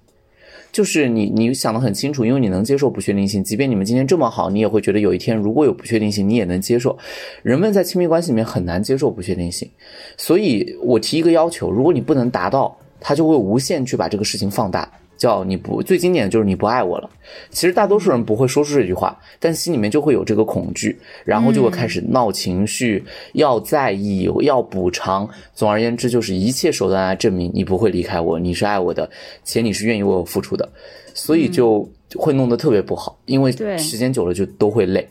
[0.72, 6.98] 就是你，你想的很清楚，因为你能接受不确定性，即便你们今天这么好，你也会觉得有一天如果有不确定性，你也能接受。
[7.44, 9.70] 人们在亲密关系里面很难接受不确定性，
[10.18, 14.92] 所以我提一个要求，如果你不能达到，他就会无限去把这个事情放大。
[15.20, 17.10] 叫你不最经典的就是你不爱我了。
[17.52, 23.04] 其实大多数人不会说出这句话，但心里面就会有这个恐惧，然后就会开始闹情绪，
[23.34, 25.30] 要在意，要补偿。
[25.54, 29.08] 总而言之，就是一切手段来证明你不会离开我，你是爱我的，
[29.44, 30.68] 且你是愿意为我付出的。
[31.14, 35.06] 所以就会弄得特别不好，因为时间久了就都会累。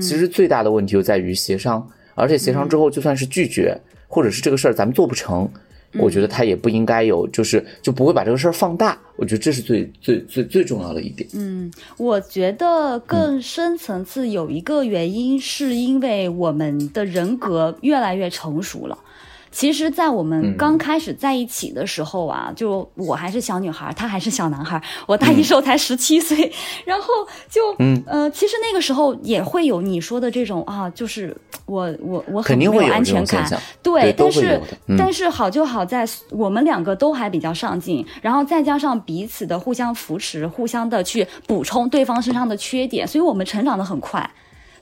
[0.00, 1.84] 其实最大的问题就在于协商，
[2.14, 3.74] 而且协商之后就算是拒绝，
[4.06, 5.48] 或者是这个事儿咱们做不成。
[5.98, 8.98] 我觉得他也不应该有，就是就不会把这个事儿放大。
[9.16, 11.28] 我觉得这是最最最最重要的一点。
[11.34, 18.98] 嗯，我觉得更深层次有一个原因，是因为我们的人格越来越成熟了。
[19.54, 26.52] 其实，在我们刚开始在一起的时候啊，就我还是小女孩，他还是小男孩，我大一时候才十七岁，
[26.84, 27.06] 然后
[27.48, 28.02] 就，嗯。
[28.06, 31.34] 呃，其实那个时候也会有你说的这种啊，就是
[31.66, 33.48] 我我我很没有安全感，
[33.80, 34.60] 对，但是
[34.98, 44.28] 但是好就好在我们两个都还比较上进，然后再加上彼此的互相扶持，互相的去补充对方身上的缺点，所以我们成长的很快。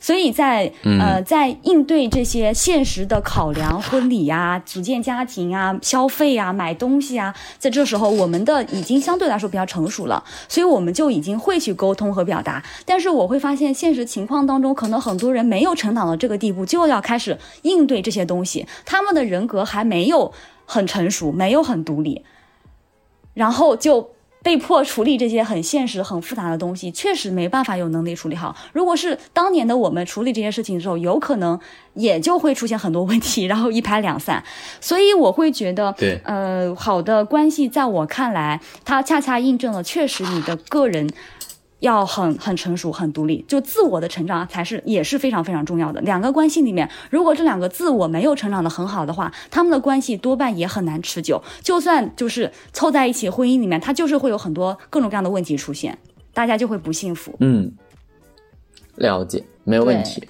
[0.03, 12.61] 所以在呃在应对这些现实的考量，婚礼呀、 组建家庭啊、消费啊、买东西啊，在这时候我们的已经相对来说比较成熟了，所以我们就已经会去沟通和表达。
[12.84, 20.32] 但是我会发现，现实情况当中，可能很多人没有成长到这个地步，就要开始应对这些东西，他们的人格还没有
[20.66, 22.24] 很成熟，没有很独立，
[23.34, 24.11] 然后就。
[24.43, 28.55] 被迫处理这些很现实、很复杂的东西，确实没办法有能力处理好。
[28.72, 31.59] 如果是当年的我们处理这些事情的时候，有可能
[31.95, 34.43] 也就会出现很多问题，然后一拍两散。
[34.80, 41.09] 所以我会觉得，对，呃，好的关系在我看来，它恰恰印证了，确实你的个人。
[41.83, 46.01] 要很很成熟、很独立，就自我的成长才是也是非常非常重要的。
[46.03, 51.43] 两个关系里面，如果这两个自我没有成长的很好的话，他们的关系多半也很难持久。
[51.61, 55.99] 就算就是凑在一起，婚姻里面，它就是会有很多各种各样的问题出现，
[56.33, 57.35] 大家就会不幸福。
[57.41, 57.72] 嗯，
[58.95, 60.22] 了解，没有问题。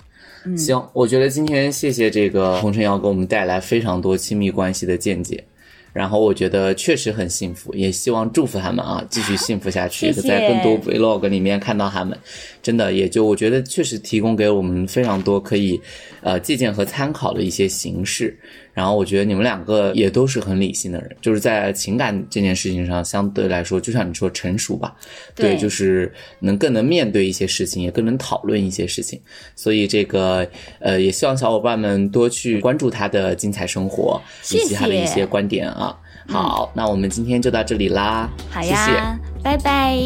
[0.57, 5.45] 行，我觉得今天谢谢这个红尘瑶给我们带来非常多亲密关系的见解。
[5.93, 12.17] 然后我觉得确实很幸福，也希望祝福他们啊，继续幸福下去， 在更多 vlog 里面看到他们，
[12.63, 15.81] 真的也就我觉得确实提供给我们非常多可以，
[16.23, 18.39] 呃借鉴和参考的一些形式。
[18.75, 24.97] 然后我觉得你们两个也都是很理性的人，就是在情感这件事情上相对来说，就像你说成熟吧，
[25.35, 29.21] 对，就是能更能面对一些事情，也更能讨论一些事情。
[29.55, 30.49] 所以这个
[30.79, 34.19] 呃，也希望小伙伴们多去关注他的精彩生活
[34.51, 35.95] 以及他的一些观点啊。
[36.27, 39.99] 好，那我们今天就到这里啦，好呀，拜拜，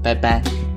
[0.00, 0.71] 拜拜。